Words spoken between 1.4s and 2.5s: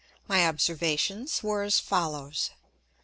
were as follows.